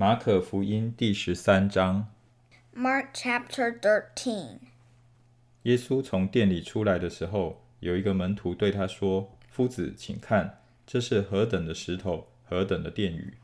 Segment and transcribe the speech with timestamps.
[0.00, 2.06] 马可福音第十三章
[2.72, 4.58] ，Mark chapter thirteen
[5.64, 13.38] 耶稣从店里出来的时候，有一个门徒对他说：“夫子，请看，这是何等的石头，何等的殿宇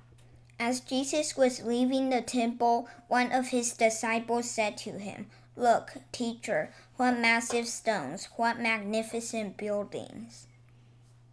[0.59, 5.25] ！As Jesus was leaving the temple, one of his disciples said to him,
[5.57, 10.45] Look, teacher, what massive stones, what magnificent buildings.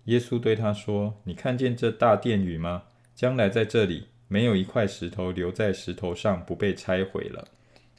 [0.05, 2.85] 耶稣对他说：“你看见这大殿宇吗？
[3.13, 7.48] 将来在这里，没有一块石头留在石头上不被拆毁了。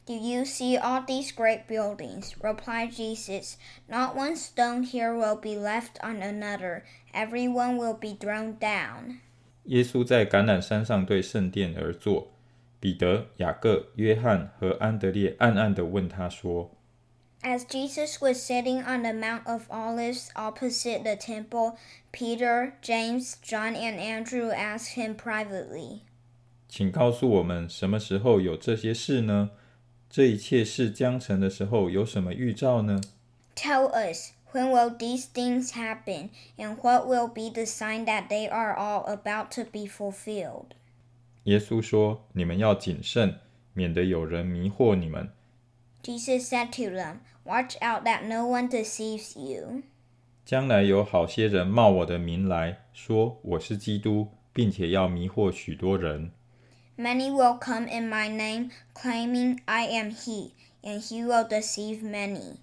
[0.08, 2.32] Do you see all these great buildings?
[2.40, 3.56] replied Jesus.
[3.88, 6.84] Not one stone here will be left on another.
[7.12, 9.18] Every one will be thrown down.
[9.64, 12.28] 耶稣在橄榄山上对圣殿而坐。
[12.80, 16.70] 彼得、雅各、约翰和安德烈暗暗地问他说：“
[17.42, 21.76] As Jesus was sitting on the Mount of Olives opposite the temple,
[22.12, 26.00] Peter, James, John, and Andrew asked him privately,
[26.72, 29.50] 请告诉我们，什么时候有这些事呢？
[30.10, 33.00] 这一切事将成的时候，有什么预兆呢？
[33.54, 38.48] Tell us, when will these things happen, and what will be the sign that they
[38.48, 40.72] are all about to be fulfilled?
[41.44, 43.36] 耶稣说：“你们要谨慎，
[43.72, 45.30] 免得有人迷惑你们。
[46.02, 49.82] Jesus said to them, Watch out that no one deceives you.
[50.44, 56.30] 将来有好些人冒我的名来说我是基督，并且要迷惑许多人。
[56.96, 62.56] Many will come in my name, claiming I am he, and he will deceive many.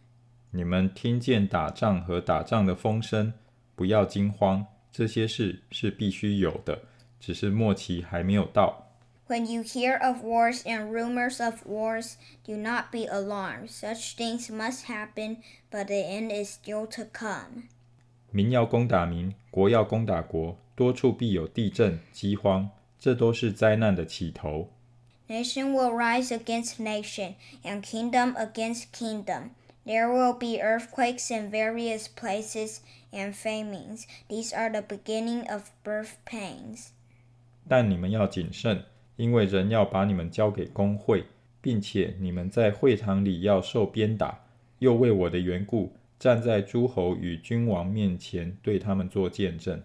[0.52, 3.34] 你们听见打仗和打仗的风声，
[3.76, 6.84] 不要惊慌，这些事是必须有的，
[7.20, 8.82] 只是末期还没有到。
[9.28, 12.14] When you hear of wars and rumors of wars,
[12.46, 13.70] do not be alarmed.
[13.70, 15.38] Such things must happen,
[15.72, 17.64] but the end is still to come.
[18.32, 22.70] 民要攻打民，国要攻打国，多处必有地震、饥荒，
[23.01, 24.69] 这都是灾难的起头。
[25.29, 27.35] Nation will rise against nation,
[27.65, 29.51] and kingdom against kingdom.
[29.87, 32.81] There will be earthquakes in various places
[33.11, 34.05] and famines.
[34.29, 36.89] These are the beginning of birth pains.
[37.67, 38.85] 但你们要谨慎，
[39.17, 41.25] 因为人要把你们交给工会，
[41.61, 44.45] 并且你们在会堂里要受鞭打，
[44.81, 49.83] 又为我的缘故站在诸侯与君王面前，对他们做见证。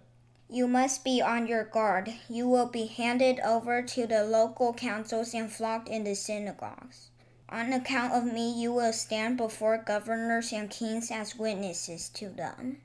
[0.49, 2.13] You must be on your guard.
[2.29, 7.11] You will be handed over to the local councils and flogged in the synagogues.
[7.49, 12.77] On account of me, you will stand before governors and kings as witnesses to them.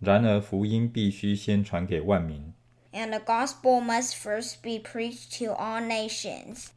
[0.00, 2.52] 然而福音必须先传给万民。
[2.92, 6.68] And the gospel must first be preached to all nations.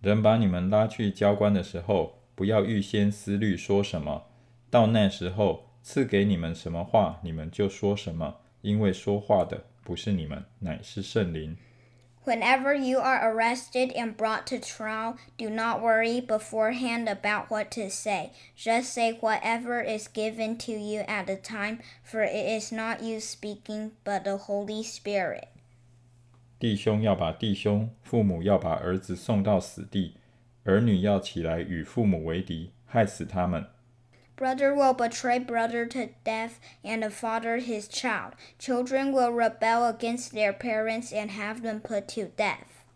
[0.00, 4.26] 人把你们拉去交官的时候，不要预先思虑说什么。
[4.70, 11.55] 到那时候赐给你们什么话，你们就说什么， 因为说话的不是你们，乃是圣灵。
[12.25, 18.31] Whenever you are arrested and brought to trial, do not worry beforehand about what to say.
[18.57, 23.19] Just say whatever is given to you at the time, for it is not you
[23.19, 25.49] speaking, but the Holy Spirit.
[26.57, 30.15] 弟兄要把弟兄，父母要把儿子送到死地，
[30.63, 33.65] 儿女要起来与父母为敌，害死他们。
[34.36, 38.34] Brother will betray brother to death, and the father his child.
[38.58, 42.86] Children will rebel against their parents and have them put to death.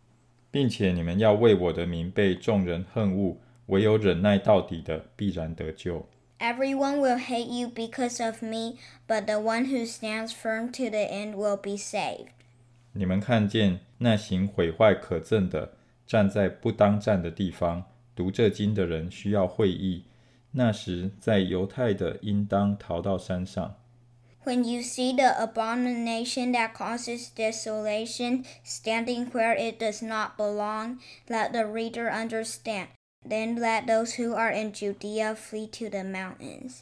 [0.52, 6.06] 并且你们要为我的名被众人恨恶，唯有忍耐到底的，必然得救。
[6.38, 11.06] Everyone will hate you because of me, but the one who stands firm to the
[11.06, 12.28] end will be saved.
[12.92, 15.72] 你们看见那行毁坏可憎的，
[16.06, 20.04] 站在不当站的地方，读这经的人需要会意。
[20.56, 23.76] 那时，在犹太的应当逃到山上。
[24.44, 30.98] When you see the abomination that causes desolation standing where it does not belong,
[31.28, 32.88] let the reader understand.
[33.24, 36.80] Then let those who are in Judea flee to the mountains.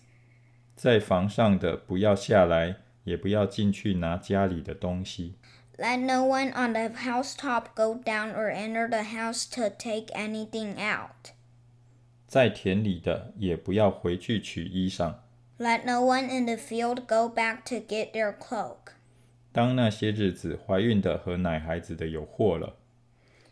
[0.75, 5.35] 在房上的不要下来，也不要进去拿家里的东西。
[5.77, 10.77] Let no one on the housetop go down or enter the house to take anything
[10.77, 11.33] out.
[12.36, 15.14] 在田里的也不要回去取衣裳。
[15.58, 18.92] Let no one in the field go back to get their cloak.
[19.54, 22.76] 当那些日子，怀孕的和奶孩子的有祸了。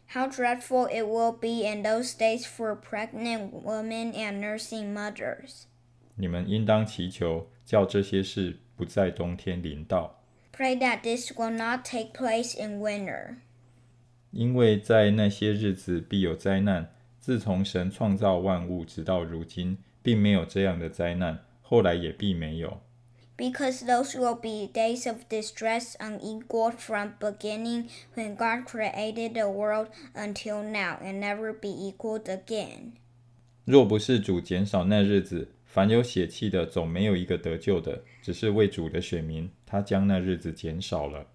[0.10, 5.64] How dreadful it will be in those days for pregnant women and nursing mothers.
[6.16, 10.22] 你们应当祈求，叫这些事不在冬天临到
[10.54, 13.38] ，Pray that this will not take place in winter.
[14.32, 16.90] 因为在那些日子必有灾难。
[17.23, 22.81] 自从神创造万物直到如今，并没有这样的灾难，后来也必没有。
[23.39, 29.89] because those will be days of distress unequaled from beginning when God created the world
[30.15, 32.95] until now and never be equaled again.
[33.65, 41.27] 若不是主减少那日子，凡有血气的总没有一个得救的，只是为主的选民，他将那日子减少了。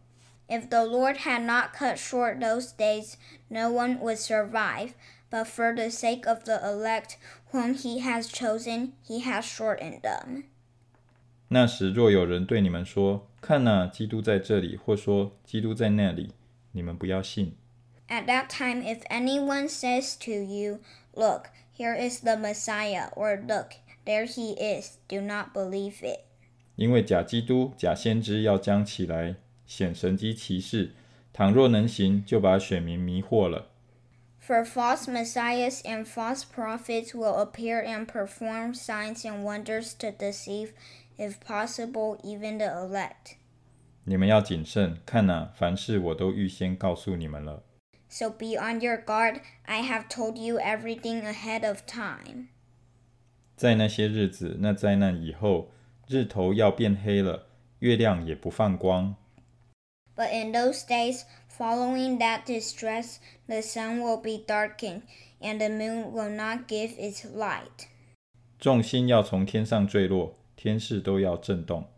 [0.50, 3.14] If the Lord had not cut short those days,
[3.48, 4.90] no one would survive.
[5.30, 7.18] But for the sake of the elect
[7.52, 10.44] whom he has chosen, he has shortened them.
[11.50, 16.32] 那时若有人对你们说：“看哪，基督在这里”，或说：“基督在那里”，
[16.72, 17.56] 你们不要信。
[18.10, 20.80] At that time, if anyone says to you,
[21.14, 23.74] Look, here is the Messiah, or Look,
[24.06, 26.22] there he is, do not believe it.
[26.76, 29.36] 因为假基督、假先知要将起来
[29.66, 30.92] 显神机骑士，
[31.32, 33.70] 倘若能行，就把选民迷惑了。
[34.48, 40.74] For false messiahs and false prophets will appear and perform signs and wonders to deceive,
[41.18, 43.38] if possible, even the elect.
[44.06, 47.64] 你们要谨慎，看哪，凡事我都预先告诉你们了。
[48.10, 49.40] So be on your guard.
[49.64, 52.50] I have told you everything ahead of time.
[53.56, 55.72] 在那些日子，那灾难以后，
[56.08, 57.48] 日头要变黑了，
[57.80, 59.16] 月亮也不放光。
[60.16, 61.24] But in those days
[61.58, 65.04] following that distress, the sun will be darkened,
[65.42, 67.88] and the moon will not give its light.
[68.60, 71.90] 众星要从天上坠落，天势都要震动。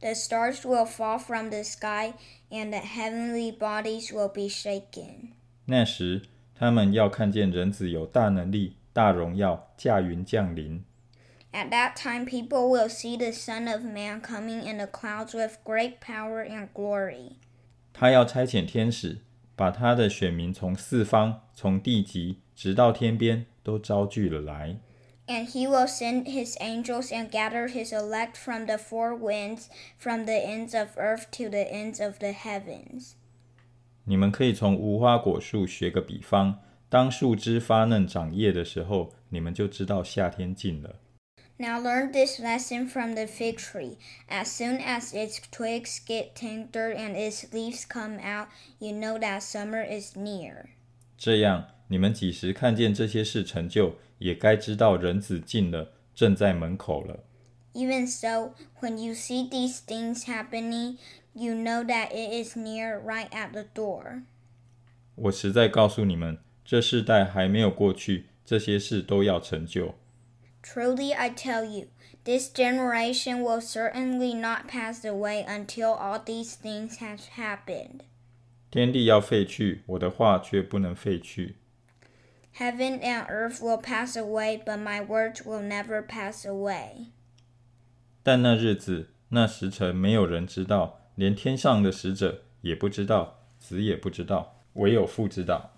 [0.00, 2.14] The stars will fall from the sky,
[2.50, 5.32] and the heavenly bodies will be shaken.
[5.66, 6.22] 那时，
[6.54, 10.84] 他们要看见人子有大能力、大荣耀，驾云降临。
[11.52, 15.58] At that time, people will see the Son of Man coming in the clouds with
[15.64, 17.36] great power and glory.
[17.99, 19.21] 他要差遣天使，
[19.55, 24.77] 把他的选民从四方、从地极直到天边都招聚了来。
[25.25, 29.65] And he will send his angels and gather his elect from the four winds,
[29.97, 33.13] from the ends of earth to the ends of the heavens.
[34.03, 40.99] 你们可以从无花果树学个比方：当树枝发嫩长叶的时候，你们就知道夏天近了。
[41.62, 43.96] Now learn this lesson from the fig tree.
[44.28, 48.48] As soon as its twigs get tender and its leaves come out,
[48.80, 50.70] you know that summer is near.
[51.16, 57.22] 这样，你们几时看见这些事成就，也该知道人子近了，正在门口了。
[57.74, 60.98] Even so, when you see these things happening,
[61.32, 64.24] you know that it is near right at the door.
[65.14, 69.94] 我实在告诉你们，这世代还没有过去，这些事都要成就。
[70.62, 71.88] Truly I tell you,
[72.24, 78.02] this generation will certainly not pass away until all these things have happened.
[78.70, 81.56] 天地要废去，我的话却不能废去。
[82.56, 87.08] Heaven and earth will pass away, but my words will never pass away.
[88.22, 95.74] 但那日子、那时辰，没有人知道，连天上的使者也不知道，子也不知道，唯有父知道。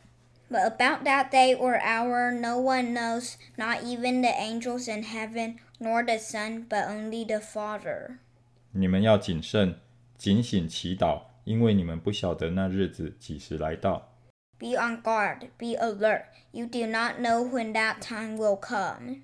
[0.50, 5.56] But about that day or hour no one knows, not even the angels in heaven,
[5.78, 8.18] nor the Son, but only the Father.
[8.72, 9.76] 你们要谨慎，
[10.16, 14.12] 警醒祈祷，因为你们不晓得那日子几时来到。
[14.58, 16.26] Be on guard, be alert.
[16.52, 19.22] You do not know when that time will come.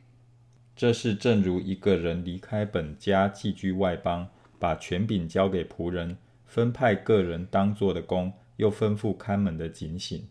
[0.75, 4.28] 这是正如一个人离开本家寄居外邦，
[4.58, 10.26] 把权柄交给仆人，分派个人当做的工，又吩咐看门的警醒。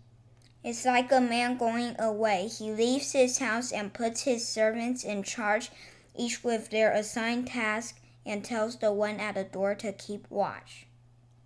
[0.64, 2.48] It's like a man going away.
[2.48, 5.70] He leaves his house and puts his servants in charge,
[6.16, 10.86] each with their assigned task, and tells the one at the door to keep watch.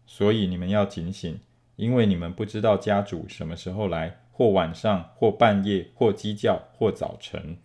[0.08, 1.40] 所以你们要警醒，
[1.76, 7.58] 因为你们不知道家主什么时候来，或晚上，或半夜，或鸡叫，或早晨。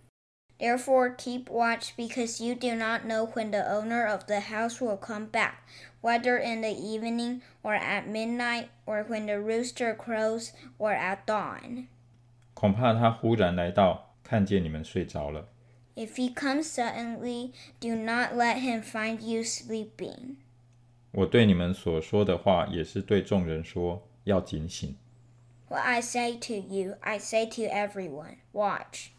[0.58, 4.96] Therefore, keep watch, because you do not know when the owner of the house will
[4.96, 5.68] come back,
[6.00, 11.86] whether in the evening, or at midnight, or when the rooster crows, or at dawn.
[12.54, 15.46] 恐怕他忽然来到，看见你们睡着了。
[15.94, 20.38] If he comes suddenly, do not let him find you sleeping.
[21.12, 24.96] 我对你们所说的话，也是对众人说，要警醒。
[25.68, 29.10] What I say to you, I say to everyone watch.